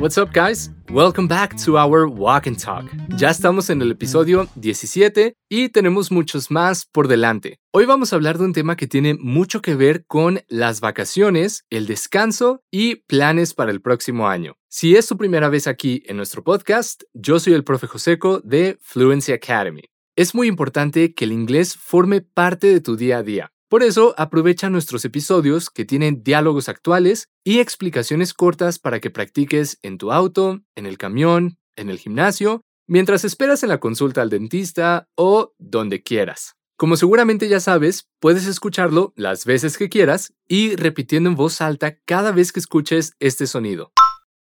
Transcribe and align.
What's 0.00 0.16
up, 0.16 0.32
guys? 0.32 0.70
Welcome 0.90 1.26
back 1.26 1.56
to 1.64 1.76
our 1.76 2.06
Walk 2.06 2.46
and 2.46 2.56
Talk. 2.56 2.84
Ya 3.16 3.30
estamos 3.30 3.68
en 3.68 3.82
el 3.82 3.90
episodio 3.90 4.46
17 4.54 5.34
y 5.48 5.70
tenemos 5.70 6.12
muchos 6.12 6.52
más 6.52 6.86
por 6.86 7.08
delante. 7.08 7.58
Hoy 7.72 7.84
vamos 7.84 8.12
a 8.12 8.16
hablar 8.16 8.38
de 8.38 8.44
un 8.44 8.52
tema 8.52 8.76
que 8.76 8.86
tiene 8.86 9.14
mucho 9.14 9.60
que 9.60 9.74
ver 9.74 10.06
con 10.06 10.40
las 10.46 10.80
vacaciones, 10.80 11.64
el 11.68 11.88
descanso 11.88 12.60
y 12.70 12.96
planes 13.08 13.54
para 13.54 13.72
el 13.72 13.80
próximo 13.80 14.28
año. 14.28 14.54
Si 14.68 14.94
es 14.94 15.08
tu 15.08 15.16
primera 15.16 15.48
vez 15.48 15.66
aquí 15.66 16.04
en 16.06 16.16
nuestro 16.16 16.44
podcast, 16.44 17.02
yo 17.12 17.40
soy 17.40 17.54
el 17.54 17.64
profe 17.64 17.88
Joseco 17.88 18.38
de 18.38 18.78
Fluency 18.80 19.32
Academy. 19.32 19.82
Es 20.14 20.32
muy 20.32 20.46
importante 20.46 21.12
que 21.12 21.24
el 21.24 21.32
inglés 21.32 21.76
forme 21.76 22.20
parte 22.20 22.68
de 22.68 22.80
tu 22.80 22.96
día 22.96 23.18
a 23.18 23.22
día. 23.24 23.50
Por 23.68 23.82
eso, 23.82 24.14
aprovecha 24.16 24.70
nuestros 24.70 25.04
episodios 25.04 25.68
que 25.68 25.84
tienen 25.84 26.22
diálogos 26.22 26.70
actuales 26.70 27.28
y 27.44 27.58
explicaciones 27.58 28.32
cortas 28.32 28.78
para 28.78 28.98
que 28.98 29.10
practiques 29.10 29.78
en 29.82 29.98
tu 29.98 30.10
auto, 30.10 30.62
en 30.74 30.86
el 30.86 30.96
camión, 30.96 31.58
en 31.76 31.90
el 31.90 31.98
gimnasio, 31.98 32.62
mientras 32.86 33.24
esperas 33.24 33.62
en 33.62 33.68
la 33.68 33.78
consulta 33.78 34.22
al 34.22 34.30
dentista 34.30 35.06
o 35.16 35.52
donde 35.58 36.02
quieras. 36.02 36.54
Como 36.78 36.96
seguramente 36.96 37.48
ya 37.48 37.60
sabes, 37.60 38.08
puedes 38.20 38.46
escucharlo 38.46 39.12
las 39.16 39.44
veces 39.44 39.76
que 39.76 39.90
quieras 39.90 40.32
y 40.48 40.74
repitiendo 40.76 41.28
en 41.28 41.36
voz 41.36 41.60
alta 41.60 41.98
cada 42.06 42.32
vez 42.32 42.52
que 42.52 42.60
escuches 42.60 43.12
este 43.18 43.46
sonido. 43.46 43.92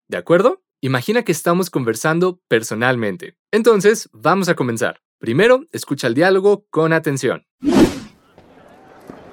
¿De 0.09 0.17
acuerdo? 0.17 0.65
Imagina 0.81 1.23
que 1.23 1.33
estamos 1.33 1.71
conversando 1.71 2.41
personalmente. 2.49 3.37
Entonces, 3.53 4.09
vamos 4.13 4.49
a 4.49 4.57
comenzar. 4.57 5.03
Primero, 5.19 5.67
escucha 5.71 6.09
el 6.09 6.15
diálogo 6.15 6.67
con 6.71 6.93
atención. 6.93 7.47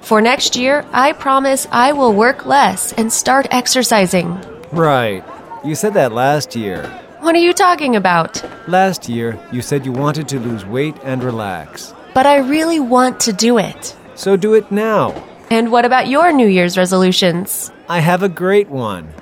For 0.02 0.20
next 0.20 0.56
year, 0.56 0.84
I 0.92 1.12
promise 1.12 1.68
I 1.70 1.92
will 1.92 2.12
work 2.12 2.44
less 2.44 2.92
and 2.94 3.10
start 3.10 3.46
exercising. 3.52 4.36
Right. 4.72 5.22
You 5.64 5.76
said 5.76 5.94
that 5.94 6.10
last 6.10 6.56
year. 6.56 6.82
What 7.20 7.36
are 7.36 7.38
you 7.38 7.52
talking 7.52 7.94
about? 7.94 8.42
Last 8.66 9.08
year, 9.08 9.38
you 9.52 9.62
said 9.62 9.86
you 9.86 9.92
wanted 9.92 10.26
to 10.28 10.40
lose 10.40 10.66
weight 10.66 10.96
and 11.04 11.22
relax. 11.22 11.94
But 12.14 12.26
I 12.26 12.38
really 12.38 12.80
want 12.80 13.20
to 13.20 13.32
do 13.32 13.58
it. 13.58 13.96
So 14.16 14.36
do 14.36 14.54
it 14.54 14.72
now. 14.72 15.14
And 15.50 15.70
what 15.70 15.84
about 15.84 16.08
your 16.08 16.32
New 16.32 16.48
Year's 16.48 16.76
resolutions? 16.76 17.70
I 17.88 18.00
have 18.00 18.24
a 18.24 18.28
great 18.28 18.68
one. 18.68 19.14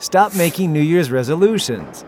Stop 0.00 0.34
making 0.34 0.72
New 0.72 0.82
Year's 0.82 1.12
resolutions. 1.12 2.04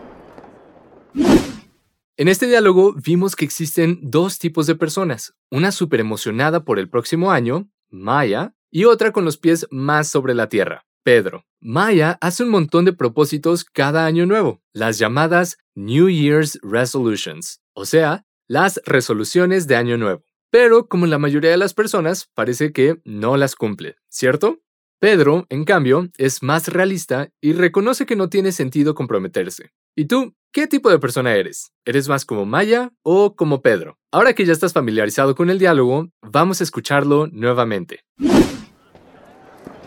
En 2.17 2.27
este 2.27 2.47
diálogo 2.47 2.93
vimos 2.93 3.35
que 3.35 3.45
existen 3.45 3.99
dos 4.01 4.37
tipos 4.37 4.67
de 4.67 4.75
personas, 4.75 5.33
una 5.49 5.71
súper 5.71 6.01
emocionada 6.01 6.65
por 6.65 6.77
el 6.77 6.89
próximo 6.89 7.31
año, 7.31 7.69
Maya, 7.89 8.53
y 8.71 8.85
otra 8.85 9.11
con 9.11 9.25
los 9.25 9.37
pies 9.37 9.67
más 9.71 10.07
sobre 10.09 10.33
la 10.33 10.49
tierra, 10.49 10.85
Pedro. 11.03 11.45
Maya 11.59 12.17
hace 12.21 12.43
un 12.43 12.49
montón 12.49 12.85
de 12.85 12.93
propósitos 12.93 13.65
cada 13.65 14.05
año 14.05 14.25
nuevo, 14.25 14.61
las 14.73 14.99
llamadas 14.99 15.57
New 15.75 16.09
Year's 16.09 16.59
Resolutions, 16.61 17.61
o 17.73 17.85
sea, 17.85 18.25
las 18.47 18.81
resoluciones 18.85 19.67
de 19.67 19.75
año 19.75 19.97
nuevo. 19.97 20.23
Pero 20.49 20.87
como 20.87 21.05
la 21.07 21.17
mayoría 21.17 21.51
de 21.51 21.57
las 21.57 21.73
personas, 21.73 22.29
parece 22.33 22.71
que 22.71 23.01
no 23.03 23.37
las 23.37 23.55
cumple, 23.55 23.95
¿cierto? 24.09 24.59
Pedro, 24.99 25.45
en 25.49 25.63
cambio, 25.63 26.09
es 26.17 26.41
más 26.41 26.69
realista 26.69 27.29
y 27.39 27.53
reconoce 27.53 28.05
que 28.05 28.15
no 28.15 28.29
tiene 28.29 28.51
sentido 28.51 28.95
comprometerse. 28.95 29.71
¿Y 29.95 30.05
tú, 30.05 30.33
qué 30.51 30.65
tipo 30.65 30.89
de 30.89 30.97
persona 30.97 31.35
eres? 31.35 31.71
¿Eres 31.85 32.07
más 32.09 32.25
como 32.25 32.45
Maya 32.45 32.91
o 33.03 33.35
como 33.35 33.61
Pedro? 33.61 33.99
Ahora 34.11 34.33
que 34.33 34.45
ya 34.45 34.53
estás 34.53 34.73
familiarizado 34.73 35.35
con 35.35 35.49
el 35.49 35.59
diálogo, 35.59 36.09
vamos 36.29 36.61
a 36.61 36.63
escucharlo 36.63 37.27
nuevamente. 37.31 37.99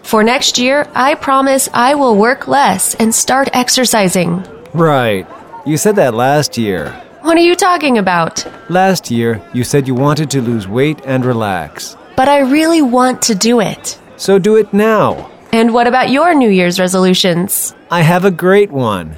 For 0.03 0.25
next 0.25 0.59
year, 0.59 0.89
I 0.95 1.15
promise 1.15 1.69
I 1.73 1.95
will 1.95 2.17
work 2.17 2.49
less 2.49 2.97
and 2.97 3.15
start 3.15 3.49
exercising. 3.53 4.43
Right. 4.75 5.27
You 5.65 5.77
said 5.77 5.97
that 5.97 6.15
last 6.15 6.59
year. 6.59 6.91
What 7.23 7.37
are 7.37 7.45
you 7.45 7.55
talking 7.55 7.99
about? 7.99 8.45
Last 8.71 9.11
year, 9.11 9.41
you 9.53 9.63
said 9.63 9.87
you 9.87 9.95
wanted 9.95 10.31
to 10.31 10.41
lose 10.41 10.67
weight 10.67 11.01
and 11.05 11.25
relax. 11.25 11.97
But 12.17 12.29
I 12.29 12.41
really 12.41 12.83
want 12.83 13.23
to 13.23 13.35
do 13.35 13.61
it. 13.61 13.99
So 14.17 14.39
do 14.39 14.57
it 14.57 14.73
now. 14.73 15.31
And 15.53 15.75
what 15.75 15.87
about 15.87 16.11
your 16.11 16.35
New 16.35 16.49
Year's 16.49 16.81
resolutions? 16.81 17.75
I 17.91 18.03
have 18.03 18.25
a 18.25 18.31
great 18.31 18.71
one. 18.71 19.17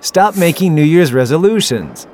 Stop 0.00 0.36
making 0.36 0.74
New 0.74 0.82
Year's 0.84 1.12
resolutions. 1.12 2.06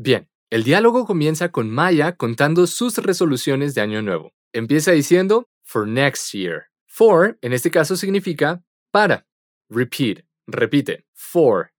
Bien, 0.00 0.26
el 0.50 0.62
diálogo 0.62 1.06
comienza 1.06 1.50
con 1.50 1.70
Maya 1.70 2.16
contando 2.16 2.66
sus 2.66 2.98
resoluciones 2.98 3.74
de 3.74 3.80
año 3.80 4.00
nuevo. 4.00 4.32
Empieza 4.52 4.92
diciendo 4.92 5.48
for 5.64 5.88
next 5.88 6.32
year. 6.32 6.66
For, 6.86 7.36
en 7.42 7.52
este 7.52 7.70
caso, 7.70 7.96
significa 7.96 8.62
para. 8.92 9.26
Repeat, 9.68 10.24
repite, 10.46 11.04
for. 11.12 11.72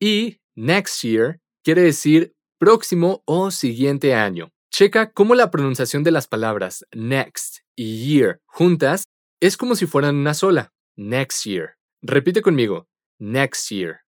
Y 0.00 0.40
next 0.56 1.02
year 1.02 1.40
quiere 1.62 1.82
decir 1.82 2.34
próximo 2.58 3.22
o 3.26 3.50
siguiente 3.50 4.14
año. 4.14 4.50
Checa 4.72 5.12
cómo 5.12 5.34
la 5.34 5.50
pronunciación 5.50 6.02
de 6.02 6.12
las 6.12 6.26
palabras 6.26 6.84
next 6.92 7.58
y 7.76 8.06
year 8.06 8.40
juntas 8.46 9.04
es 9.40 9.56
como 9.56 9.76
si 9.76 9.86
fueran 9.86 10.16
una 10.16 10.34
sola. 10.34 10.72
Next 10.96 11.44
year. 11.44 11.76
Repite 12.02 12.42
conmigo. 12.42 12.88
Next 13.18 13.70
year. 13.70 14.07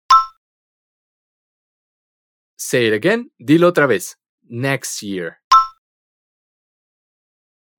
Say 2.56 2.88
it 2.88 2.94
again. 2.94 3.30
Dilo 3.38 3.68
otra 3.68 3.86
vez. 3.86 4.16
Next 4.42 5.02
year. 5.02 5.38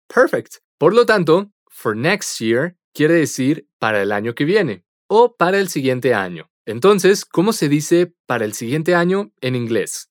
Perfect. 0.09 0.59
Por 0.79 0.95
lo 0.95 1.05
tanto, 1.05 1.51
for 1.71 1.97
next 1.97 2.39
year 2.41 2.77
quiere 2.95 3.15
decir 3.15 3.69
para 3.79 4.03
el 4.03 4.13
año 4.13 4.35
que 4.35 4.45
viene 4.45 4.85
o 5.09 5.35
para 5.37 5.59
el 5.59 5.69
siguiente 5.69 6.15
año. 6.15 6.51
Entonces, 6.67 7.25
¿cómo 7.25 7.53
se 7.53 7.69
dice 7.69 8.15
para 8.27 8.45
el 8.45 8.55
siguiente 8.55 8.95
año 8.95 9.33
en 9.41 9.55
inglés? 9.55 10.11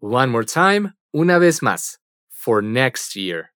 One 0.00 0.28
more 0.28 0.44
time, 0.44 0.94
una 1.12 1.38
vez 1.38 1.62
más. 1.62 2.00
For 2.30 2.62
next 2.62 3.14
year. 3.14 3.54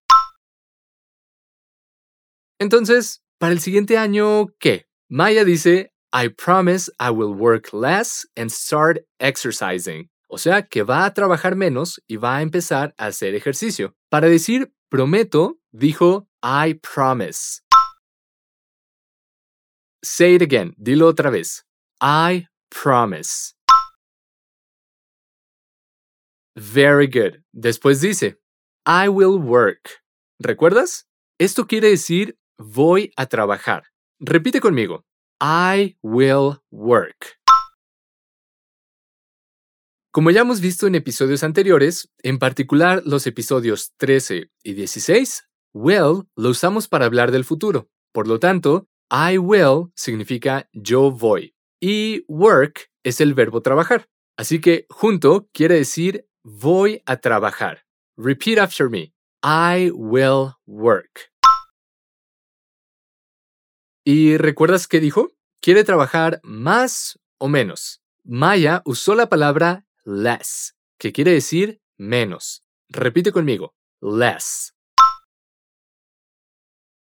Entonces, 2.58 3.22
para 3.38 3.52
el 3.52 3.60
siguiente 3.60 3.98
año, 3.98 4.47
¿qué? 4.58 4.88
Maya 5.08 5.44
dice, 5.44 5.92
I 6.12 6.28
promise 6.28 6.91
I 6.98 7.10
will 7.10 7.34
work 7.34 7.72
less 7.72 8.26
and 8.36 8.50
start 8.50 8.98
exercising. 9.20 10.08
O 10.30 10.38
sea, 10.38 10.62
que 10.62 10.82
va 10.82 11.04
a 11.04 11.12
trabajar 11.12 11.54
menos 11.54 12.00
y 12.08 12.16
va 12.16 12.36
a 12.36 12.42
empezar 12.42 12.94
a 12.98 13.06
hacer 13.06 13.34
ejercicio. 13.34 13.94
Para 14.10 14.28
decir 14.28 14.72
prometo, 14.91 15.58
dijo 15.72 16.26
I 16.42 16.74
promise. 16.80 17.60
Say 20.02 20.34
it 20.36 20.42
again, 20.42 20.74
dilo 20.78 21.06
otra 21.08 21.30
vez. 21.30 21.64
I 22.00 22.47
promise. 22.70 23.54
Very 26.56 27.06
good. 27.06 27.42
Después 27.52 28.00
dice, 28.00 28.38
I 28.86 29.08
will 29.08 29.38
work. 29.38 30.02
¿Recuerdas? 30.41 31.06
Esto 31.38 31.66
quiere 31.66 31.88
decir 31.91 32.38
voy 32.58 33.12
a 33.16 33.26
trabajar. 33.26 33.84
Repite 34.20 34.60
conmigo. 34.60 35.04
I 35.41 35.97
will 36.03 36.60
work. 36.71 37.38
Como 40.10 40.32
ya 40.32 40.41
hemos 40.41 40.60
visto 40.60 40.88
en 40.88 40.97
episodios 40.97 41.44
anteriores, 41.44 42.10
en 42.25 42.38
particular 42.38 43.03
los 43.04 43.26
episodios 43.28 43.93
13 43.98 44.50
y 44.65 44.72
16, 44.72 45.48
will 45.75 46.25
lo 46.34 46.48
usamos 46.48 46.88
para 46.88 47.06
hablar 47.06 47.31
del 47.31 47.44
futuro. 47.44 47.88
Por 48.12 48.27
lo 48.27 48.41
tanto, 48.41 48.88
I 49.10 49.38
will 49.38 49.93
significa 49.94 50.69
yo 50.72 51.12
voy 51.12 51.54
y 51.81 52.25
work 52.27 52.91
es 53.04 53.21
el 53.21 53.34
verbo 53.34 53.62
trabajar. 53.62 54.09
Así 54.37 54.60
que 54.60 54.87
junto 54.88 55.48
quiere 55.53 55.77
decir 55.77 56.27
voy 56.43 57.00
a 57.06 57.19
trabajar. 57.19 57.84
Repeat 58.16 58.59
after 58.59 58.91
me. 58.91 59.12
I 59.44 59.92
will 59.92 60.54
work. 60.66 61.30
¿Y 64.04 64.36
recuerdas 64.39 64.89
qué 64.89 65.01
dijo? 65.01 65.37
¿Quiere 65.60 65.83
trabajar 65.83 66.41
más 66.45 67.19
o 67.39 67.49
menos? 67.49 68.01
Maya 68.22 68.81
usó 68.84 69.16
la 69.16 69.28
palabra 69.28 69.84
less, 70.05 70.77
que 70.99 71.13
quiere 71.13 71.33
decir 71.33 71.81
menos. 71.97 72.63
Repite 72.89 73.33
conmigo. 73.33 73.75
Less. 74.01 74.72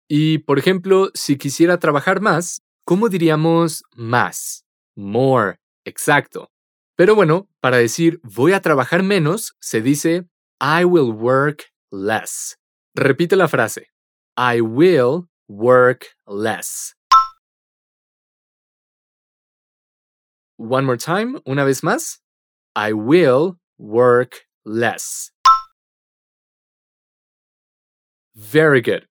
Y, 0.08 0.38
por 0.40 0.60
ejemplo, 0.60 1.10
si 1.16 1.38
quisiera 1.38 1.80
trabajar 1.80 2.22
más, 2.22 2.62
¿cómo 2.86 3.10
diríamos 3.10 3.84
más? 3.96 4.64
More. 4.96 5.58
Exacto. 5.84 6.52
Pero 6.96 7.16
bueno, 7.16 7.50
para 7.60 7.78
decir 7.78 8.20
voy 8.24 8.54
a 8.54 8.62
trabajar 8.62 9.02
menos, 9.02 9.56
se 9.60 9.82
dice 9.82 10.28
I 10.62 10.86
will 10.86 11.12
work 11.12 11.64
less. 11.92 12.58
Repite 12.94 13.36
la 13.36 13.48
frase. 13.48 13.88
I 14.38 14.62
will 14.62 15.28
work 15.48 16.06
less. 16.28 16.96
One 20.57 20.86
more 20.86 20.98
time, 20.98 21.42
una 21.46 21.63
vez 21.66 21.84
más. 21.84 22.22
I 22.75 22.94
will 22.94 23.60
work 23.78 24.48
less. 24.66 25.31
Very 28.34 28.81
good. 28.81 29.07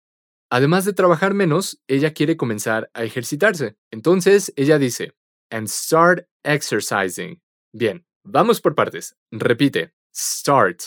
además 0.51 0.83
de 0.85 0.93
trabajar 0.93 1.33
menos, 1.33 1.81
ella 1.87 2.13
quiere 2.13 2.35
comenzar 2.37 2.91
a 2.93 3.03
ejercitarse. 3.03 3.77
Entonces, 3.89 4.53
ella 4.57 4.77
dice, 4.77 5.13
and 5.49 5.67
start 5.67 6.27
exercising. 6.43 7.41
Bien, 7.73 8.05
vamos 8.23 8.59
por 8.59 8.75
partes. 8.75 9.15
Repite, 9.31 9.93
start. 10.13 10.81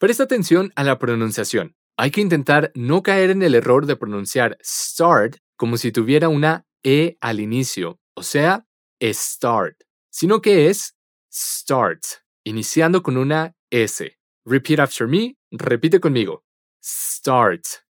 Presta 0.00 0.24
atención 0.24 0.72
a 0.74 0.84
la 0.84 0.98
pronunciación. 0.98 1.76
Hay 1.98 2.10
que 2.10 2.20
intentar 2.20 2.72
no 2.74 3.02
caer 3.02 3.30
en 3.30 3.42
el 3.42 3.54
error 3.54 3.86
de 3.86 3.96
pronunciar 3.96 4.56
start 4.62 5.36
como 5.56 5.76
si 5.76 5.92
tuviera 5.92 6.28
una 6.28 6.64
E 6.84 7.18
al 7.20 7.40
inicio, 7.40 7.98
o 8.18 8.22
sea, 8.24 8.66
start, 9.00 9.84
sino 10.10 10.40
que 10.40 10.68
es 10.68 10.96
start, 11.32 12.02
iniciando 12.44 13.00
con 13.00 13.16
una 13.16 13.54
S. 13.70 14.18
Repeat 14.44 14.80
after 14.80 15.06
me, 15.06 15.36
repite 15.52 16.00
conmigo. 16.00 16.42
Start. 16.82 17.84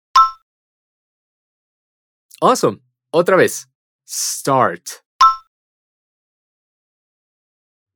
Awesome. 2.42 2.82
Otra 3.10 3.36
vez. 3.36 3.68
Start. 4.06 5.02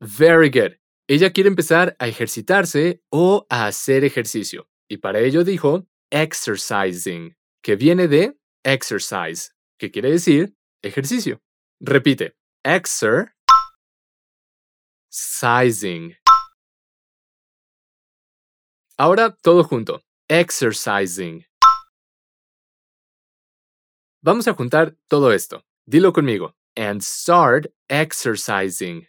Very 0.00 0.48
good. 0.48 0.78
Ella 1.06 1.32
quiere 1.32 1.48
empezar 1.48 1.94
a 1.98 2.08
ejercitarse 2.08 3.02
o 3.10 3.46
a 3.50 3.66
hacer 3.66 4.04
ejercicio. 4.04 4.68
Y 4.88 4.96
para 4.98 5.20
ello 5.20 5.44
dijo 5.44 5.86
exercising, 6.10 7.36
que 7.62 7.76
viene 7.76 8.08
de 8.08 8.38
exercise, 8.64 9.50
que 9.78 9.90
quiere 9.90 10.10
decir 10.10 10.54
ejercicio. 10.82 11.42
Repite, 11.84 12.36
exercising. 12.62 13.34
Ahora 18.96 19.36
todo 19.42 19.64
junto, 19.64 20.00
exercising. 20.28 21.44
Vamos 24.22 24.46
a 24.46 24.54
juntar 24.54 24.96
todo 25.08 25.32
esto. 25.32 25.64
Dilo 25.84 26.12
conmigo. 26.12 26.54
And 26.76 27.02
start 27.02 27.66
exercising. 27.88 29.08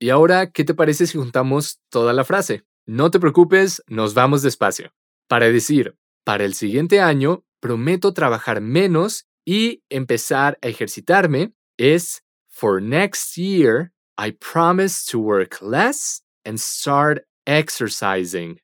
Y 0.00 0.10
ahora, 0.10 0.52
¿qué 0.52 0.64
te 0.64 0.74
parece 0.74 1.08
si 1.08 1.18
juntamos 1.18 1.80
toda 1.90 2.12
la 2.12 2.22
frase? 2.22 2.64
No 2.86 3.10
te 3.10 3.18
preocupes, 3.18 3.82
nos 3.88 4.14
vamos 4.14 4.42
despacio. 4.42 4.94
Para 5.26 5.48
decir, 5.48 5.98
para 6.24 6.44
el 6.44 6.54
siguiente 6.54 7.00
año, 7.00 7.44
prometo 7.60 8.12
trabajar 8.12 8.60
menos 8.60 9.24
y 9.44 9.82
empezar 9.90 10.58
a 10.62 10.68
ejercitarme, 10.68 11.52
es 11.78 12.22
For 12.48 12.80
next 12.80 13.36
year, 13.36 13.92
I 14.16 14.32
promise 14.32 15.04
to 15.12 15.18
work 15.18 15.62
less 15.62 16.22
and 16.44 16.58
start 16.58 17.24
exercising. 17.46 18.58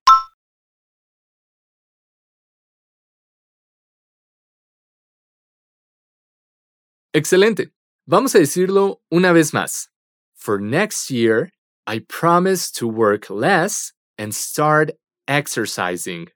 Excelente. 7.14 7.70
Vamos 8.06 8.34
a 8.34 8.40
decirlo 8.40 9.00
una 9.12 9.32
vez 9.32 9.52
más. 9.52 9.88
For 10.34 10.60
next 10.60 11.10
year, 11.10 11.50
I 11.86 12.00
promise 12.00 12.72
to 12.72 12.88
work 12.88 13.30
less 13.30 13.92
and 14.18 14.34
start 14.34 14.90
exercising. 15.28 16.28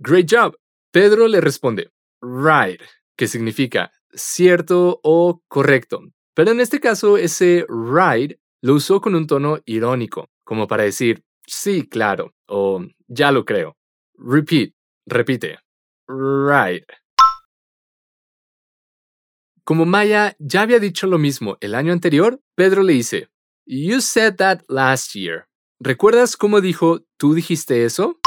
Great 0.00 0.26
job. 0.30 0.56
Pedro 0.92 1.26
le 1.26 1.40
responde, 1.40 1.90
right, 2.22 2.80
que 3.16 3.26
significa 3.26 3.92
cierto 4.12 5.00
o 5.02 5.42
correcto. 5.48 6.02
Pero 6.34 6.52
en 6.52 6.60
este 6.60 6.78
caso, 6.80 7.18
ese 7.18 7.66
right 7.68 8.38
lo 8.62 8.74
usó 8.74 9.00
con 9.00 9.14
un 9.14 9.26
tono 9.26 9.58
irónico, 9.66 10.28
como 10.44 10.68
para 10.68 10.84
decir, 10.84 11.24
sí, 11.46 11.88
claro, 11.88 12.34
o 12.46 12.84
ya 13.08 13.32
lo 13.32 13.44
creo. 13.44 13.76
Repeat, 14.14 14.72
repite. 15.06 15.58
Right. 16.06 16.84
Como 19.64 19.84
Maya 19.84 20.34
ya 20.38 20.62
había 20.62 20.78
dicho 20.78 21.06
lo 21.06 21.18
mismo 21.18 21.58
el 21.60 21.74
año 21.74 21.92
anterior, 21.92 22.40
Pedro 22.54 22.82
le 22.82 22.94
dice, 22.94 23.28
You 23.66 24.00
said 24.00 24.36
that 24.36 24.60
last 24.68 25.14
year. 25.14 25.48
¿Recuerdas 25.80 26.36
cómo 26.36 26.60
dijo, 26.60 27.04
tú 27.18 27.34
dijiste 27.34 27.84
eso? 27.84 28.17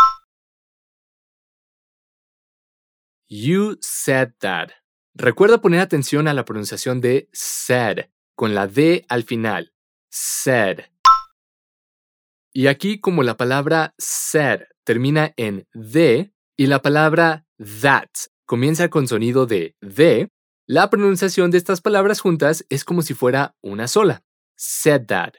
You 3.34 3.78
said 3.80 4.34
that. 4.42 4.72
Recuerda 5.14 5.62
poner 5.62 5.80
atención 5.80 6.28
a 6.28 6.34
la 6.34 6.44
pronunciación 6.44 7.00
de 7.00 7.30
said, 7.32 8.10
con 8.36 8.54
la 8.54 8.68
D 8.68 9.06
al 9.08 9.24
final. 9.24 9.72
Said. 10.10 10.80
Y 12.54 12.68
aquí 12.68 13.00
como 13.00 13.24
la 13.24 13.38
palabra 13.38 13.96
said 13.98 14.64
termina 14.84 15.34
en 15.38 15.66
D 15.74 16.34
y 16.58 16.68
la 16.68 16.82
palabra 16.82 17.46
that 17.58 18.10
comienza 18.46 18.90
con 18.90 19.08
sonido 19.08 19.46
de 19.46 19.78
D, 19.80 20.28
la 20.68 20.90
pronunciación 20.90 21.52
de 21.52 21.58
estas 21.58 21.80
palabras 21.80 22.20
juntas 22.20 22.66
es 22.68 22.84
como 22.84 23.02
si 23.02 23.14
fuera 23.14 23.56
una 23.62 23.88
sola. 23.88 24.26
Said 24.58 25.06
that. 25.06 25.36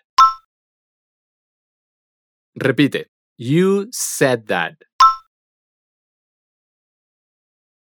Repite. 2.54 3.10
You 3.36 3.88
said 3.92 4.46
that. 4.46 4.78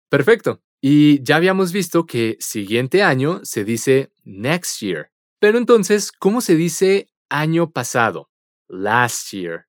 Perfecto. 0.10 0.62
Y 0.82 1.22
ya 1.24 1.36
habíamos 1.36 1.72
visto 1.72 2.06
que 2.06 2.38
siguiente 2.40 3.04
año 3.04 3.42
se 3.44 3.64
dice 3.64 4.12
next 4.24 4.82
year. 4.82 5.12
Pero 5.40 5.58
entonces, 5.58 6.12
¿cómo 6.12 6.42
se 6.42 6.56
dice 6.56 7.10
año 7.30 7.72
pasado? 7.72 8.30
Last 8.68 9.32
year. 9.32 9.68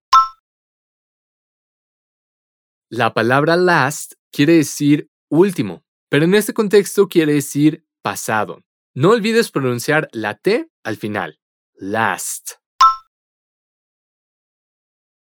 La 2.88 3.14
palabra 3.14 3.56
last 3.56 4.14
quiere 4.32 4.54
decir 4.54 5.10
último, 5.28 5.84
pero 6.08 6.24
en 6.24 6.34
este 6.34 6.54
contexto 6.54 7.08
quiere 7.08 7.34
decir 7.34 7.86
pasado. 8.02 8.64
No 8.94 9.10
olvides 9.10 9.50
pronunciar 9.50 10.08
la 10.12 10.38
T 10.38 10.68
al 10.82 10.96
final. 10.96 11.38
Last. 11.74 12.54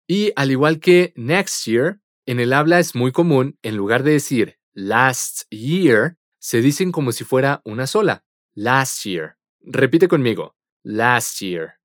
Y 0.08 0.32
al 0.36 0.52
igual 0.52 0.80
que 0.80 1.14
next 1.16 1.66
year, 1.66 2.02
en 2.26 2.40
el 2.40 2.54
habla 2.54 2.80
es 2.80 2.96
muy 2.96 3.12
común, 3.12 3.58
en 3.62 3.76
lugar 3.76 4.04
de 4.04 4.12
decir 4.12 4.61
last 4.74 5.44
year, 5.50 6.18
se 6.40 6.62
dicen 6.62 6.92
como 6.92 7.12
si 7.12 7.24
fuera 7.24 7.62
una 7.66 7.88
sola. 7.88 8.24
Last 8.56 9.06
year. 9.06 9.38
Repite 9.62 10.08
conmigo. 10.08 10.56
Last 10.84 11.42
year. 11.42 11.76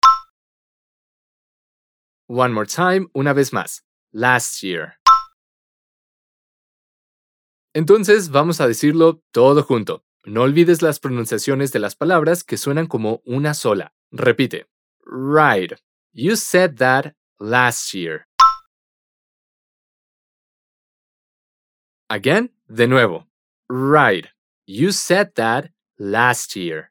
One 2.28 2.52
more 2.52 2.66
time, 2.66 3.08
una 3.12 3.32
vez 3.32 3.52
más. 3.52 3.84
Last 4.12 4.62
year. 4.62 4.98
Entonces 7.74 8.30
vamos 8.30 8.60
a 8.60 8.66
decirlo 8.66 9.22
todo 9.32 9.62
junto. 9.62 10.02
No 10.24 10.42
olvides 10.42 10.80
las 10.80 10.98
pronunciaciones 10.98 11.72
de 11.72 11.78
las 11.78 11.94
palabras 11.94 12.42
que 12.42 12.56
suenan 12.56 12.86
como 12.86 13.20
una 13.26 13.52
sola. 13.52 13.92
Repite. 14.10 14.66
Right. 15.04 15.74
You 16.12 16.36
said 16.36 16.78
that 16.78 17.14
last 17.38 17.92
year. 17.92 18.26
Again, 22.08 22.55
de 22.68 22.86
nuevo. 22.86 23.26
Right. 23.68 24.26
You 24.66 24.92
said 24.92 25.34
that 25.34 25.70
last 25.98 26.54
year. 26.56 26.90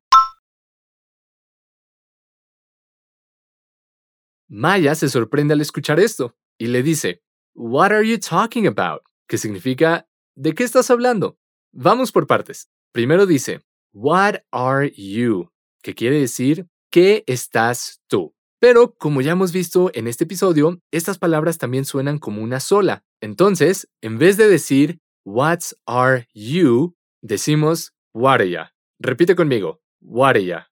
Maya 4.48 4.96
se 4.96 5.10
sorprende 5.10 5.54
al 5.54 5.62
escuchar 5.62 6.00
esto 6.00 6.36
y 6.58 6.68
le 6.68 6.84
dice, 6.84 7.22
What 7.54 7.92
are 7.92 8.08
you 8.08 8.18
talking 8.18 8.68
about? 8.68 9.02
que 9.28 9.38
significa 9.38 10.08
¿De 10.36 10.54
qué 10.54 10.64
estás 10.64 10.90
hablando? 10.92 11.38
Vamos 11.72 12.12
por 12.12 12.28
partes. 12.28 12.70
Primero 12.94 13.26
dice, 13.26 13.62
What 13.94 14.44
are 14.52 14.92
you? 14.92 15.50
que 15.82 15.94
quiere 15.94 16.20
decir, 16.20 16.68
¿qué 16.92 17.24
estás 17.28 18.02
tú? 18.08 18.34
Pero, 18.60 18.96
como 18.96 19.22
ya 19.22 19.34
hemos 19.34 19.52
visto 19.52 19.92
en 19.94 20.08
este 20.08 20.24
episodio, 20.24 20.80
estas 20.92 21.20
palabras 21.20 21.58
también 21.60 21.86
suenan 21.86 22.18
como 22.18 22.42
una 22.42 22.60
sola. 22.60 23.04
Entonces, 23.22 23.88
en 24.02 24.18
vez 24.18 24.38
de 24.38 24.48
decir, 24.48 25.00
What 25.26 25.74
are 25.88 26.28
you? 26.36 26.96
decimos, 27.24 27.94
What 28.14 28.42
are 28.42 28.50
ya? 28.50 28.72
Repite 29.00 29.36
conmigo, 29.36 29.82
What 30.00 30.36
are 30.36 30.46
ya? 30.46 30.68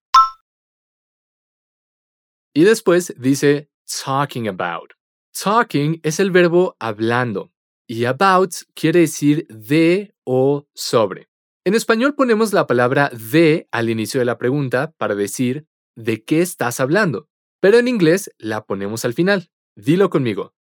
Y 2.53 2.63
después 2.63 3.15
dice, 3.17 3.71
Talking 4.05 4.47
about. 4.47 4.93
Talking 5.33 5.99
es 6.03 6.19
el 6.19 6.29
verbo 6.29 6.75
hablando. 6.79 7.51
Y 7.87 8.05
about 8.05 8.53
quiere 8.75 8.99
decir 8.99 9.47
de 9.49 10.13
o 10.23 10.67
sobre. 10.75 11.29
En 11.65 11.73
español 11.73 12.13
ponemos 12.13 12.53
la 12.53 12.67
palabra 12.67 13.09
de 13.09 13.67
al 13.71 13.89
inicio 13.89 14.19
de 14.19 14.25
la 14.25 14.37
pregunta 14.37 14.93
para 14.97 15.15
decir 15.15 15.65
¿de 15.95 16.23
qué 16.23 16.41
estás 16.41 16.79
hablando? 16.79 17.27
Pero 17.59 17.79
en 17.79 17.87
inglés 17.87 18.29
la 18.37 18.65
ponemos 18.65 19.03
al 19.03 19.15
final. 19.15 19.49
Dilo 19.75 20.11
conmigo. 20.11 20.53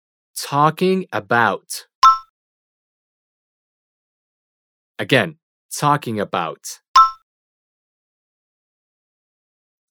Talking 0.48 1.08
about. 1.10 1.89
Again, 5.00 5.38
talking 5.70 6.20
about. 6.20 6.82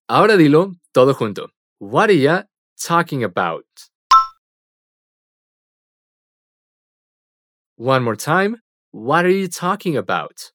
Ahora 0.08 0.38
dilo 0.38 0.74
todo 0.94 1.16
junto. 1.16 1.50
What 1.80 2.12
are 2.12 2.14
you 2.14 2.44
talking 2.78 3.24
about? 3.24 3.66
One 7.76 8.04
more 8.04 8.16
time. 8.16 8.62
What 8.92 9.26
are 9.26 9.32
you 9.32 9.48
talking 9.48 9.98
about? 9.98 10.52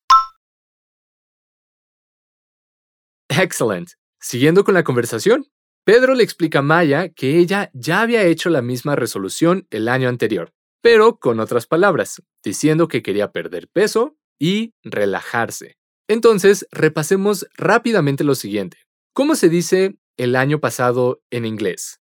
Excellent. 3.28 3.96
Siguiendo 4.20 4.62
con 4.62 4.74
la 4.74 4.84
conversación, 4.84 5.46
Pedro 5.84 6.14
le 6.14 6.22
explica 6.22 6.60
a 6.60 6.62
Maya 6.62 7.08
que 7.08 7.38
ella 7.38 7.72
ya 7.74 8.02
había 8.02 8.22
hecho 8.22 8.50
la 8.50 8.62
misma 8.62 8.94
resolución 8.94 9.66
el 9.70 9.88
año 9.88 10.08
anterior, 10.08 10.52
pero 10.80 11.18
con 11.18 11.40
otras 11.40 11.66
palabras, 11.66 12.22
diciendo 12.44 12.86
que 12.86 13.02
quería 13.02 13.32
perder 13.32 13.68
peso 13.68 14.16
y 14.38 14.74
relajarse. 14.82 15.76
Entonces, 16.08 16.66
repasemos 16.70 17.46
rápidamente 17.56 18.24
lo 18.24 18.34
siguiente. 18.34 18.78
¿Cómo 19.14 19.34
se 19.36 19.48
dice 19.48 19.96
el 20.16 20.36
año 20.36 20.60
pasado 20.60 21.22
en 21.30 21.46
inglés? 21.46 22.00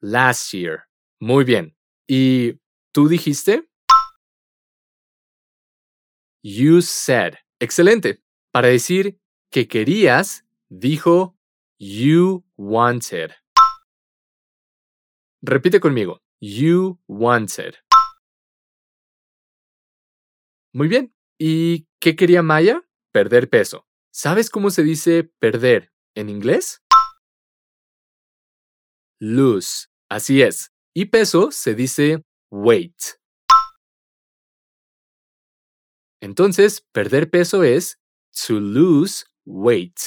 Last 0.00 0.52
year. 0.52 0.84
Muy 1.20 1.44
bien. 1.44 1.76
¿Y 2.06 2.58
tú 2.92 3.08
dijiste? 3.08 3.68
You 6.42 6.80
said. 6.80 7.34
Excelente. 7.58 8.22
Para 8.52 8.68
decir 8.68 9.20
que 9.50 9.68
querías, 9.68 10.44
dijo 10.68 11.36
you 11.78 12.44
wanted. 12.56 13.32
Repite 15.42 15.80
conmigo. 15.80 16.22
You 16.40 16.98
wanted. 17.06 17.74
Muy 20.72 20.88
bien. 20.88 21.14
¿Y 21.38 21.88
qué 22.00 22.14
quería 22.14 22.42
Maya? 22.42 22.86
Perder 23.12 23.48
peso. 23.50 23.86
¿Sabes 24.12 24.50
cómo 24.50 24.70
se 24.70 24.82
dice 24.82 25.24
perder 25.24 25.92
en 26.14 26.28
inglés? 26.28 26.82
Lose. 29.18 29.88
Así 30.08 30.42
es. 30.42 30.72
Y 30.94 31.06
peso 31.06 31.50
se 31.50 31.74
dice 31.74 32.24
weight. 32.50 33.00
Entonces, 36.20 36.86
perder 36.92 37.30
peso 37.30 37.64
es 37.64 37.98
to 38.46 38.60
lose 38.60 39.24
weight. 39.44 39.98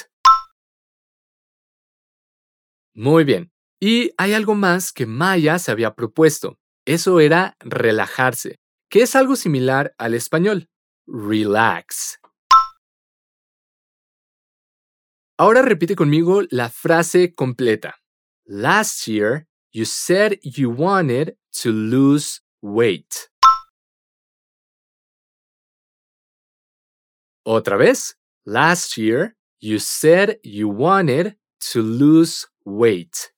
Muy 2.96 3.24
bien. 3.24 3.52
Y 3.82 4.12
hay 4.18 4.34
algo 4.34 4.56
más 4.56 4.94
que 4.94 5.06
Maya 5.06 5.60
se 5.60 5.72
había 5.72 5.96
propuesto. 5.96 6.60
Eso 6.86 7.20
era 7.20 7.58
relajarse, 7.60 8.60
que 8.94 9.02
es 9.02 9.16
algo 9.16 9.36
similar 9.36 9.96
al 9.98 10.14
español. 10.14 10.70
Relax. 11.08 12.20
Ahora 15.36 15.64
repite 15.64 15.96
conmigo 15.96 16.44
la 16.52 16.70
frase 16.70 17.34
completa. 17.34 17.96
Last 18.46 19.08
year, 19.08 19.48
you 19.72 19.86
said 19.86 20.38
you 20.44 20.70
wanted 20.70 21.36
to 21.64 21.72
lose 21.72 22.44
weight. 22.62 23.32
Otra 27.48 27.78
vez. 27.80 28.16
Last 28.46 28.96
year, 28.96 29.36
you 29.60 29.80
said 29.80 30.40
you 30.44 30.70
wanted 30.70 31.36
to 31.72 31.82
lose 31.82 32.48
weight. 32.64 33.33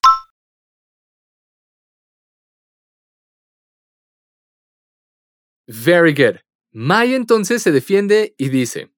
Very 5.67 6.13
good. 6.13 6.39
Maya 6.71 7.15
entonces 7.15 7.63
se 7.63 7.71
defiende 7.71 8.35
y 8.37 8.49
dice, 8.49 8.91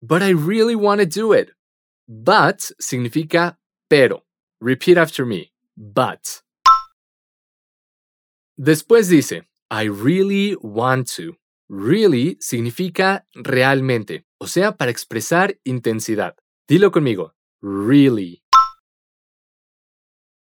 But 0.00 0.22
I 0.22 0.32
really 0.32 0.74
want 0.74 1.00
to 1.00 1.06
do 1.06 1.34
it. 1.34 1.50
But 2.06 2.60
significa 2.78 3.58
pero. 3.88 4.24
Repeat 4.60 4.98
after 4.98 5.26
me. 5.26 5.52
But. 5.76 6.42
Después 8.56 9.08
dice, 9.08 9.48
I 9.70 9.88
really 9.88 10.56
want 10.60 11.08
to. 11.16 11.38
Really 11.68 12.36
significa 12.40 13.26
realmente, 13.34 14.26
o 14.38 14.46
sea, 14.46 14.76
para 14.76 14.90
expresar 14.90 15.58
intensidad. 15.64 16.36
Dilo 16.68 16.92
conmigo. 16.92 17.34
Really. 17.62 18.42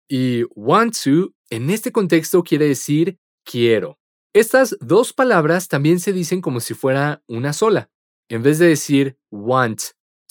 Y 0.09 0.43
want 0.55 0.95
to, 1.03 1.33
en 1.49 1.69
este 1.69 1.91
contexto 1.91 2.43
quiere 2.43 2.67
decir 2.67 3.19
quiero. 3.45 3.99
Estas 4.35 4.75
dos 4.81 5.13
palabras 5.13 5.67
también 5.67 5.99
se 5.99 6.11
dicen 6.11 6.41
como 6.41 6.59
si 6.59 6.73
fuera 6.73 7.21
una 7.27 7.53
sola. 7.53 7.91
En 8.29 8.41
vez 8.41 8.57
de 8.57 8.67
decir 8.67 9.15
want 9.29 9.79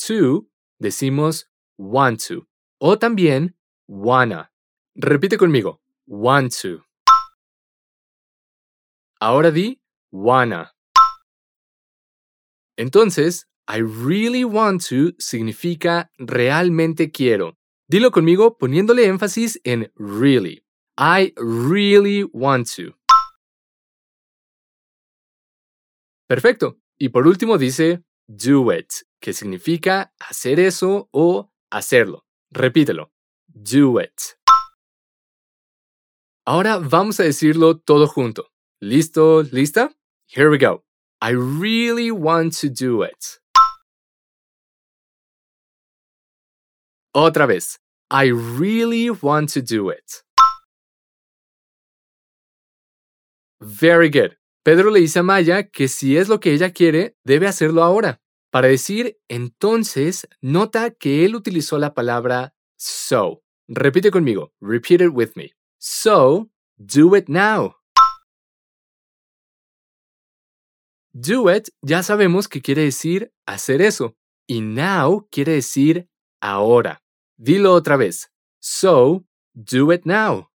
to, 0.08 0.48
decimos 0.80 1.48
want 1.78 2.20
to. 2.26 2.48
O 2.80 2.98
también 2.98 3.56
wanna. 3.86 4.52
Repite 4.96 5.38
conmigo. 5.38 5.80
Want 6.08 6.52
to. 6.62 6.84
Ahora 9.20 9.52
di 9.52 9.80
wanna. 10.10 10.74
Entonces, 12.76 13.46
I 13.68 13.82
really 13.82 14.42
want 14.42 14.84
to 14.88 15.14
significa 15.20 16.10
realmente 16.18 17.12
quiero. 17.12 17.56
Dilo 17.88 18.10
conmigo 18.10 18.58
poniéndole 18.58 19.06
énfasis 19.06 19.60
en 19.62 19.92
really. 19.94 20.64
I 20.98 21.32
really 21.36 22.24
want 22.32 22.68
to. 22.74 22.96
Perfecto. 26.32 26.78
Y 26.98 27.10
por 27.10 27.26
último 27.26 27.58
dice 27.58 28.02
do 28.26 28.72
it, 28.72 28.90
que 29.20 29.34
significa 29.34 30.14
hacer 30.18 30.60
eso 30.60 31.10
o 31.12 31.52
hacerlo. 31.70 32.24
Repítelo. 32.50 33.12
Do 33.48 34.00
it. 34.00 34.18
Ahora 36.46 36.78
vamos 36.78 37.20
a 37.20 37.24
decirlo 37.24 37.80
todo 37.80 38.06
junto. 38.06 38.50
¿Listo? 38.80 39.42
¿Lista? 39.42 39.94
Here 40.26 40.48
we 40.48 40.56
go. 40.56 40.86
I 41.20 41.34
really 41.34 42.10
want 42.10 42.58
to 42.62 42.68
do 42.70 43.04
it. 43.04 43.38
Otra 47.14 47.46
vez. 47.46 47.78
I 48.10 48.32
really 48.32 49.10
want 49.10 49.52
to 49.52 49.60
do 49.60 49.90
it. 49.90 50.24
Very 53.60 54.08
good. 54.08 54.41
Pedro 54.64 54.90
le 54.90 55.00
dice 55.00 55.18
a 55.18 55.22
Maya 55.24 55.68
que 55.68 55.88
si 55.88 56.16
es 56.16 56.28
lo 56.28 56.38
que 56.38 56.52
ella 56.52 56.70
quiere, 56.70 57.16
debe 57.24 57.48
hacerlo 57.48 57.82
ahora. 57.82 58.20
Para 58.50 58.68
decir 58.68 59.18
entonces, 59.28 60.28
nota 60.40 60.90
que 60.90 61.24
él 61.24 61.34
utilizó 61.34 61.78
la 61.78 61.94
palabra 61.94 62.54
so. 62.76 63.42
Repite 63.66 64.10
conmigo. 64.10 64.52
Repeat 64.60 65.00
it 65.00 65.10
with 65.12 65.30
me. 65.34 65.52
So, 65.78 66.50
do 66.76 67.16
it 67.16 67.28
now. 67.28 67.74
Do 71.12 71.50
it 71.50 71.68
ya 71.82 72.02
sabemos 72.02 72.48
que 72.48 72.62
quiere 72.62 72.82
decir 72.82 73.32
hacer 73.46 73.82
eso. 73.82 74.16
Y 74.46 74.60
now 74.60 75.26
quiere 75.30 75.52
decir 75.52 76.08
ahora. 76.40 77.02
Dilo 77.36 77.74
otra 77.74 77.96
vez. 77.96 78.30
So, 78.60 79.24
do 79.54 79.92
it 79.92 80.02
now. 80.04 80.48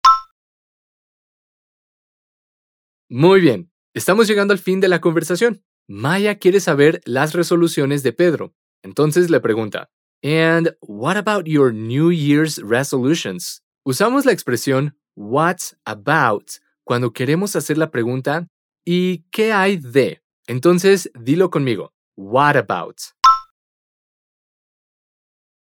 Muy 3.09 3.41
bien. 3.41 3.71
Estamos 3.97 4.29
llegando 4.29 4.53
al 4.53 4.59
fin 4.59 4.79
de 4.81 4.89
la 4.89 5.01
conversación. 5.01 5.65
Maya 5.89 6.35
quiere 6.35 6.61
saber 6.61 7.01
las 7.07 7.33
resoluciones 7.33 8.03
de 8.03 8.13
Pedro. 8.13 8.55
Entonces 8.83 9.31
le 9.31 9.41
pregunta, 9.41 9.89
And 10.23 10.77
what 10.83 11.17
about 11.17 11.47
your 11.47 11.73
New 11.73 12.13
Year's 12.13 12.59
resolutions? 12.59 13.63
Usamos 13.87 14.27
la 14.27 14.33
expresión 14.33 14.99
what's 15.17 15.79
about 15.87 16.51
cuando 16.85 17.15
queremos 17.15 17.57
hacer 17.57 17.79
la 17.79 17.91
pregunta 17.91 18.49
¿y 18.85 19.25
qué 19.31 19.55
hay 19.55 19.79
de? 19.79 20.21
Entonces, 20.47 21.11
dilo 21.19 21.49
conmigo. 21.49 21.95
What 22.19 22.57
about? 22.59 22.99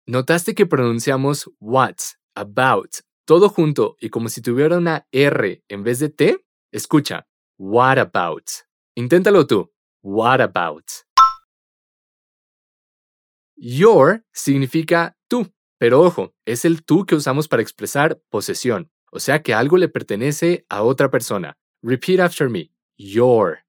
¿Notaste 0.08 0.56
que 0.56 0.66
pronunciamos 0.66 1.48
what, 1.60 1.98
about, 2.34 2.96
todo 3.24 3.48
junto 3.48 3.96
y 4.00 4.10
como 4.10 4.28
si 4.28 4.42
tuviera 4.42 4.76
una 4.76 5.06
R 5.12 5.62
en 5.68 5.84
vez 5.84 6.00
de 6.00 6.08
T? 6.08 6.44
Escucha. 6.72 7.27
What 7.60 7.98
about? 7.98 8.48
Inténtalo 8.94 9.44
tú. 9.44 9.72
What 10.00 10.40
about? 10.40 10.84
Your 13.56 14.24
significa 14.32 15.16
tú, 15.26 15.52
pero 15.76 16.00
ojo, 16.02 16.32
es 16.46 16.64
el 16.64 16.84
tú 16.84 17.04
que 17.04 17.16
usamos 17.16 17.48
para 17.48 17.60
expresar 17.60 18.22
posesión, 18.30 18.92
o 19.10 19.18
sea 19.18 19.42
que 19.42 19.54
algo 19.54 19.76
le 19.76 19.88
pertenece 19.88 20.66
a 20.68 20.84
otra 20.84 21.10
persona. 21.10 21.58
Repeat 21.82 22.20
after 22.20 22.48
me. 22.48 22.70
Your. 22.96 23.64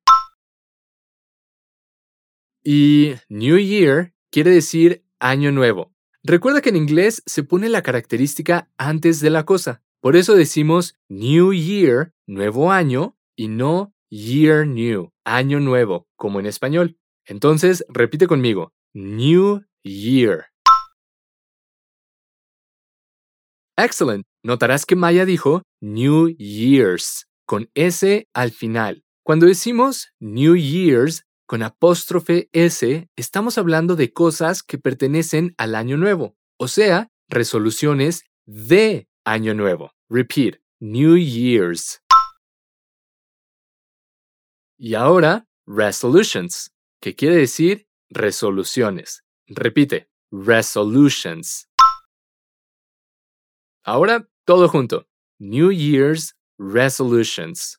Y 2.63 3.15
New 3.27 3.57
Year 3.57 4.13
quiere 4.29 4.51
decir 4.51 5.03
año 5.19 5.51
nuevo. 5.51 5.95
Recuerda 6.21 6.61
que 6.61 6.69
en 6.69 6.75
inglés 6.75 7.23
se 7.25 7.43
pone 7.43 7.69
la 7.69 7.81
característica 7.81 8.69
antes 8.77 9.19
de 9.19 9.31
la 9.31 9.45
cosa. 9.45 9.81
Por 9.99 10.15
eso 10.15 10.35
decimos 10.35 10.95
New 11.07 11.53
Year, 11.53 12.13
nuevo 12.27 12.71
año, 12.71 13.18
y 13.39 13.47
no 13.47 13.93
Year 14.09 14.67
New, 14.67 15.13
año 15.23 15.61
nuevo, 15.61 16.09
como 16.17 16.41
en 16.41 16.45
español. 16.45 16.97
Entonces, 17.25 17.85
repite 17.87 18.27
conmigo, 18.27 18.73
New 18.93 19.61
Year. 19.81 20.47
Excellent. 23.77 24.25
Notarás 24.43 24.85
que 24.85 24.97
Maya 24.97 25.23
dijo 25.23 25.61
New 25.79 26.35
Year's 26.37 27.27
con 27.45 27.69
S 27.75 28.27
al 28.33 28.51
final. 28.51 29.05
Cuando 29.23 29.45
decimos 29.45 30.09
New 30.19 30.57
Year's 30.57 31.23
con 31.47 31.63
apóstrofe 31.63 32.49
S, 32.51 33.07
estamos 33.15 33.57
hablando 33.57 33.95
de 33.95 34.11
cosas 34.11 34.63
que 34.63 34.77
pertenecen 34.77 35.55
al 35.57 35.75
año 35.75 35.95
nuevo, 35.95 36.35
o 36.57 36.67
sea, 36.67 37.07
resoluciones 37.29 38.25
de 38.45 39.07
año 39.23 39.53
nuevo. 39.53 39.93
Repeat, 40.09 40.55
New 40.81 41.15
Year's. 41.15 42.01
Y 44.81 44.95
ahora, 44.95 45.45
resolutions, 45.67 46.71
que 47.01 47.13
quiere 47.13 47.35
decir 47.35 47.85
resoluciones. 48.09 49.25
Repite, 49.47 50.09
resolutions. 50.31 51.67
Ahora, 53.83 54.25
todo 54.45 54.69
junto. 54.69 55.05
New 55.37 55.71
Year's 55.71 56.33
resolutions. 56.57 57.77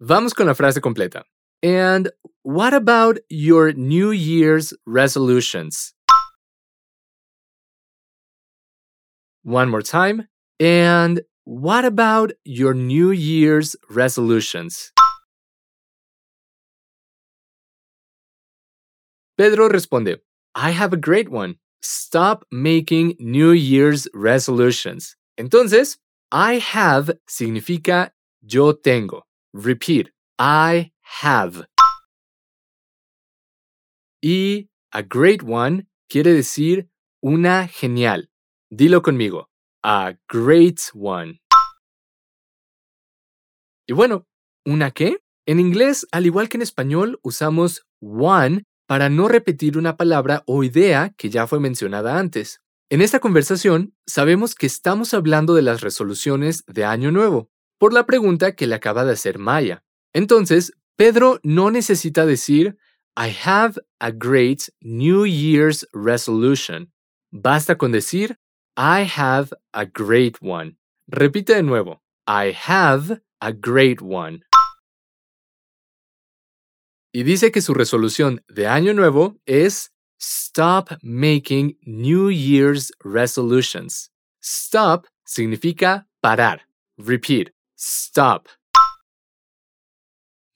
Vamos 0.00 0.34
con 0.34 0.46
la 0.46 0.54
frase 0.54 0.80
completa. 0.80 1.24
And 1.62 2.10
what 2.42 2.74
about 2.74 3.18
your 3.28 3.72
New 3.72 4.10
Year's 4.10 4.74
resolutions? 4.84 5.94
One 9.44 9.70
more 9.70 9.82
time. 9.82 10.26
And 10.58 11.22
what 11.46 11.84
about 11.84 12.32
your 12.44 12.74
New 12.74 13.12
Year's 13.12 13.76
resolutions? 13.88 14.90
Pedro 19.38 19.68
responde, 19.68 20.18
I 20.56 20.72
have 20.72 20.92
a 20.92 20.96
great 20.96 21.28
one. 21.28 21.54
Stop 21.82 22.44
making 22.50 23.14
New 23.20 23.52
Year's 23.52 24.08
resolutions. 24.12 25.14
Entonces, 25.38 25.98
I 26.32 26.54
have 26.54 27.12
significa 27.30 28.10
yo 28.42 28.72
tengo. 28.72 29.22
Repeat, 29.54 30.10
I 30.40 30.90
have. 31.22 31.64
Y 34.20 34.66
a 34.92 35.02
great 35.04 35.44
one 35.44 35.86
quiere 36.10 36.34
decir 36.34 36.88
una 37.24 37.68
genial. 37.68 38.26
Dilo 38.72 39.00
conmigo, 39.00 39.46
a 39.88 40.14
great 40.28 40.80
one. 40.94 41.40
Y 43.86 43.92
bueno, 43.92 44.26
¿una 44.64 44.90
qué? 44.90 45.18
En 45.46 45.60
inglés, 45.60 46.08
al 46.10 46.26
igual 46.26 46.48
que 46.48 46.56
en 46.56 46.62
español, 46.62 47.20
usamos 47.22 47.86
one 48.00 48.64
para 48.88 49.08
no 49.08 49.28
repetir 49.28 49.78
una 49.78 49.96
palabra 49.96 50.42
o 50.46 50.64
idea 50.64 51.14
que 51.16 51.30
ya 51.30 51.46
fue 51.46 51.60
mencionada 51.60 52.18
antes. 52.18 52.60
En 52.90 53.00
esta 53.00 53.20
conversación, 53.20 53.94
sabemos 54.06 54.56
que 54.56 54.66
estamos 54.66 55.14
hablando 55.14 55.54
de 55.54 55.62
las 55.62 55.82
resoluciones 55.82 56.64
de 56.66 56.84
Año 56.84 57.12
Nuevo, 57.12 57.48
por 57.78 57.92
la 57.92 58.06
pregunta 58.06 58.56
que 58.56 58.66
le 58.66 58.74
acaba 58.74 59.04
de 59.04 59.12
hacer 59.12 59.38
Maya. 59.38 59.84
Entonces, 60.12 60.72
Pedro 60.96 61.38
no 61.44 61.70
necesita 61.70 62.26
decir, 62.26 62.76
I 63.16 63.32
have 63.44 63.80
a 64.00 64.10
great 64.10 64.62
New 64.80 65.26
Year's 65.26 65.86
resolution. 65.92 66.92
Basta 67.30 67.78
con 67.78 67.92
decir, 67.92 68.40
I 68.76 69.04
have 69.04 69.52
a 69.72 69.86
great 69.86 70.38
one. 70.40 70.76
Repite 71.08 71.54
de 71.54 71.62
nuevo, 71.62 72.00
I 72.26 72.52
have 72.52 73.20
a 73.40 73.52
great 73.52 74.02
one 74.02 74.40
y 77.16 77.22
dice 77.22 77.50
que 77.50 77.62
su 77.62 77.72
resolución 77.72 78.44
de 78.46 78.66
año 78.66 78.92
nuevo 78.92 79.40
es 79.46 79.90
Stop 80.20 80.98
making 81.00 81.78
New 81.86 82.30
Year's 82.30 82.92
resolutions. 83.02 84.10
Stop 84.42 85.06
significa 85.24 86.06
parar. 86.20 86.68
Repeat. 86.98 87.54
Stop. 87.74 88.48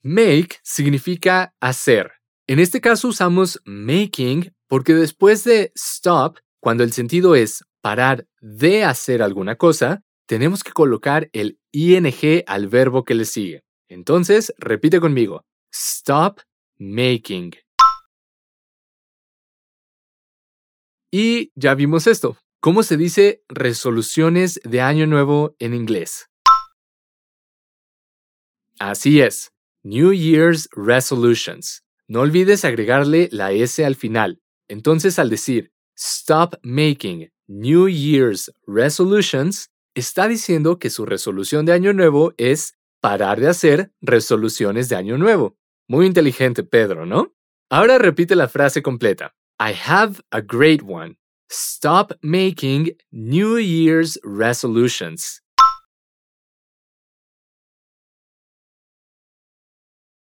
Make 0.03 0.59
significa 0.61 1.51
hacer. 1.59 2.11
En 2.47 2.59
este 2.59 2.79
caso 2.79 3.07
usamos 3.07 3.59
making 3.65 4.53
porque 4.67 4.93
después 4.93 5.43
de 5.43 5.71
stop, 5.75 6.37
cuando 6.59 6.83
el 6.83 6.91
sentido 6.91 7.33
es 7.33 7.63
parar 7.81 8.27
de 8.39 8.83
hacer 8.83 9.21
alguna 9.21 9.55
cosa, 9.55 10.03
tenemos 10.27 10.63
que 10.63 10.71
colocar 10.71 11.29
el 11.33 11.59
ing 11.71 12.43
al 12.47 12.67
verbo 12.67 13.03
que 13.03 13.15
le 13.15 13.25
sigue. 13.25 13.63
Entonces, 13.89 14.53
repite 14.57 14.99
conmigo. 14.99 15.43
Stop 15.73 16.39
making. 16.77 17.53
Y 21.11 21.51
ya 21.55 21.75
vimos 21.75 22.07
esto. 22.07 22.37
¿Cómo 22.61 22.83
se 22.83 22.95
dice 22.95 23.43
resoluciones 23.49 24.61
de 24.63 24.81
año 24.81 25.07
nuevo 25.07 25.55
en 25.59 25.73
inglés? 25.73 26.29
Así 28.79 29.19
es, 29.19 29.51
New 29.83 30.13
Year's 30.13 30.69
Resolutions. 30.71 31.83
No 32.07 32.21
olvides 32.21 32.63
agregarle 32.63 33.29
la 33.31 33.51
S 33.51 33.83
al 33.83 33.95
final. 33.95 34.41
Entonces 34.67 35.19
al 35.19 35.29
decir 35.29 35.71
Stop 35.97 36.55
making 36.63 37.29
New 37.51 37.89
Year's 37.89 38.49
Resolutions, 38.65 39.69
está 39.93 40.29
diciendo 40.29 40.79
que 40.79 40.89
su 40.89 41.05
resolución 41.05 41.65
de 41.65 41.73
año 41.73 41.91
nuevo 41.91 42.33
es 42.37 42.77
parar 43.01 43.41
de 43.41 43.49
hacer 43.49 43.91
resoluciones 43.99 44.87
de 44.87 44.95
año 44.95 45.17
nuevo. 45.17 45.57
Muy 45.89 46.05
inteligente, 46.05 46.63
Pedro, 46.63 47.05
¿no? 47.05 47.33
Ahora 47.69 47.97
repite 47.97 48.37
la 48.37 48.47
frase 48.47 48.81
completa. 48.81 49.33
I 49.59 49.73
have 49.73 50.21
a 50.31 50.39
great 50.39 50.81
one. 50.81 51.17
Stop 51.51 52.13
making 52.21 52.95
New 53.11 53.59
Year's 53.59 54.17
resolutions. 54.23 55.41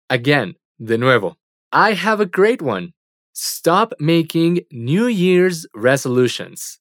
Again, 0.10 0.56
de 0.80 0.98
nuevo. 0.98 1.38
I 1.72 1.94
have 1.94 2.20
a 2.20 2.26
great 2.26 2.64
one. 2.64 2.94
Stop 3.34 3.94
making 4.00 4.66
New 4.72 5.08
Year's 5.08 5.68
resolutions. 5.76 6.81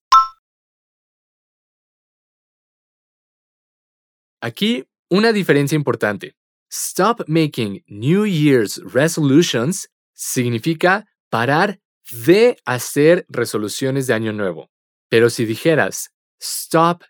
Aquí, 4.40 4.86
una 5.10 5.32
diferencia 5.32 5.76
importante. 5.76 6.34
Stop 6.72 7.24
making 7.26 7.82
New 7.88 8.26
Year's 8.26 8.80
resolutions 8.84 9.88
significa 10.14 11.06
parar 11.30 11.80
de 12.24 12.56
hacer 12.64 13.26
resoluciones 13.28 14.06
de 14.06 14.14
año 14.14 14.32
nuevo. 14.32 14.70
Pero 15.10 15.30
si 15.30 15.44
dijeras 15.44 16.10
stop 16.40 17.02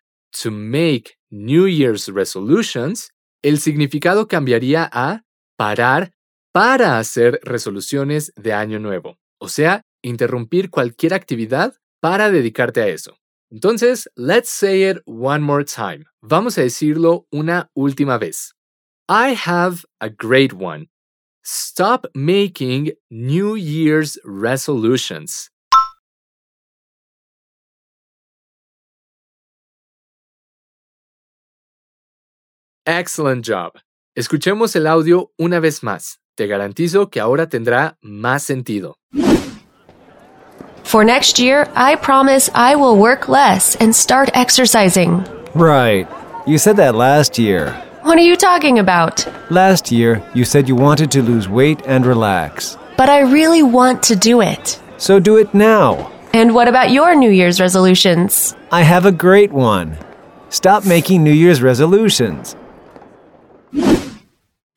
to 0.43 0.51
make 0.51 1.19
New 1.31 1.69
Year's 1.69 2.09
resolutions, 2.09 3.11
el 3.43 3.61
significado 3.61 4.27
cambiaría 4.27 4.89
a 4.93 5.23
parar 5.57 6.13
para 6.53 6.99
hacer 6.99 7.39
resoluciones 7.45 8.33
de 8.37 8.53
año 8.53 8.81
nuevo. 8.81 9.19
O 9.39 9.49
sea, 9.49 9.83
interrumpir 10.03 10.71
cualquier 10.71 11.15
actividad 11.15 11.75
para 12.01 12.31
dedicarte 12.31 12.81
a 12.81 12.89
eso. 12.89 13.20
Entonces, 13.51 14.09
let's 14.17 14.49
say 14.49 14.89
it 14.89 14.99
one 15.07 15.43
more 15.43 15.65
time. 15.65 16.05
Vamos 16.23 16.57
a 16.57 16.63
decirlo 16.63 17.27
una 17.33 17.69
última 17.77 18.19
vez. 18.19 18.55
I 19.09 19.35
have 19.35 19.85
a 20.01 20.09
great 20.09 20.53
one. 20.53 20.87
Stop 21.43 22.07
making 22.15 22.93
New 23.11 23.57
Year's 23.57 24.19
resolutions. 24.25 25.51
Excellent 32.87 33.45
job. 33.45 33.73
Escuchemos 34.17 34.75
el 34.77 34.87
audio 34.87 35.33
una 35.39 35.61
vez 35.61 35.83
más. 35.83 36.21
Te 36.37 36.47
garantizo 36.47 37.11
que 37.11 37.21
ahora 37.21 37.49
tendrá 37.49 37.99
más 38.01 38.43
sentido. 38.43 38.97
For 40.91 41.05
next 41.05 41.39
year, 41.39 41.69
I 41.77 41.95
promise 41.95 42.51
I 42.53 42.75
will 42.75 42.97
work 42.97 43.29
less 43.29 43.77
and 43.77 43.95
start 43.95 44.29
exercising. 44.35 45.25
Right. 45.55 46.09
You 46.49 46.59
said 46.59 46.77
that 46.79 46.97
last 46.97 47.39
year. 47.39 47.71
What 48.03 48.19
are 48.19 48.27
you 48.27 48.35
talking 48.35 48.81
about? 48.81 49.25
Last 49.53 49.93
year, 49.93 50.21
you 50.35 50.45
said 50.45 50.69
you 50.69 50.75
wanted 50.75 51.13
to 51.13 51.23
lose 51.23 51.49
weight 51.49 51.81
and 51.87 52.05
relax. 52.05 52.77
But 52.97 53.09
I 53.09 53.21
really 53.21 53.63
want 53.63 54.03
to 54.11 54.17
do 54.17 54.41
it. 54.41 54.81
So 54.99 55.21
do 55.21 55.37
it 55.37 55.55
now. 55.55 56.11
And 56.33 56.57
what 56.57 56.67
about 56.67 56.91
your 56.91 57.15
New 57.15 57.31
Year's 57.31 57.61
resolutions? 57.61 58.57
I 58.73 58.83
have 58.83 59.07
a 59.07 59.13
great 59.13 59.53
one. 59.53 59.97
Stop 60.49 60.85
making 60.85 61.23
New 61.23 61.31
Year's 61.33 61.63
resolutions. 61.63 62.57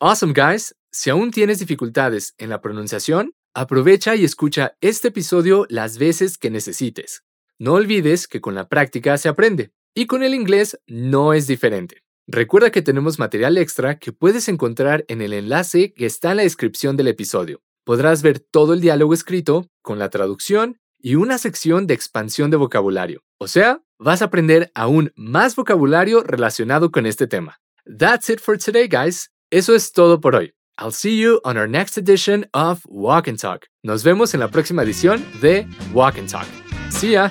Awesome, 0.00 0.32
guys. 0.32 0.72
Si 0.92 1.10
aún 1.10 1.32
tienes 1.32 1.58
dificultades 1.58 2.34
en 2.38 2.50
la 2.50 2.60
pronunciación, 2.60 3.30
aprovecha 3.54 4.16
y 4.16 4.24
escucha 4.24 4.76
este 4.80 5.08
episodio 5.08 5.66
las 5.68 5.98
veces 5.98 6.36
que 6.38 6.50
necesites. 6.50 7.24
No 7.58 7.74
olvides 7.74 8.26
que 8.26 8.40
con 8.40 8.54
la 8.54 8.68
práctica 8.68 9.16
se 9.16 9.28
aprende, 9.28 9.72
y 9.94 10.06
con 10.06 10.22
el 10.22 10.34
inglés 10.34 10.78
no 10.86 11.32
es 11.32 11.46
diferente. 11.46 12.02
Recuerda 12.26 12.70
que 12.70 12.82
tenemos 12.82 13.18
material 13.18 13.58
extra 13.58 13.98
que 13.98 14.12
puedes 14.12 14.48
encontrar 14.48 15.04
en 15.08 15.20
el 15.20 15.32
enlace 15.32 15.92
que 15.92 16.06
está 16.06 16.32
en 16.32 16.38
la 16.38 16.42
descripción 16.42 16.96
del 16.96 17.08
episodio. 17.08 17.62
Podrás 17.84 18.22
ver 18.22 18.40
todo 18.40 18.72
el 18.72 18.80
diálogo 18.80 19.14
escrito, 19.14 19.68
con 19.82 19.98
la 19.98 20.08
traducción 20.08 20.78
y 20.98 21.16
una 21.16 21.36
sección 21.38 21.86
de 21.86 21.94
expansión 21.94 22.50
de 22.50 22.56
vocabulario. 22.56 23.22
O 23.38 23.46
sea, 23.46 23.82
vas 23.98 24.22
a 24.22 24.26
aprender 24.26 24.72
aún 24.74 25.12
más 25.16 25.54
vocabulario 25.54 26.22
relacionado 26.22 26.90
con 26.90 27.04
este 27.04 27.26
tema. 27.26 27.60
That's 27.84 28.30
it 28.30 28.40
for 28.40 28.56
today, 28.56 28.88
guys. 28.88 29.30
Eso 29.50 29.74
es 29.74 29.92
todo 29.92 30.20
por 30.20 30.34
hoy. 30.34 30.54
I'll 30.78 30.90
see 30.90 31.18
you 31.18 31.40
on 31.44 31.56
our 31.56 31.66
next 31.66 31.96
edition 31.96 32.46
of 32.52 32.84
Walk 32.88 33.28
and 33.28 33.38
Talk. 33.38 33.68
Nos 33.84 34.02
vemos 34.02 34.34
en 34.34 34.40
la 34.40 34.48
próxima 34.48 34.82
edición 34.82 35.24
de 35.40 35.66
Walk 35.92 36.18
and 36.18 36.28
Talk. 36.28 36.46
See 36.90 37.12
ya. 37.12 37.30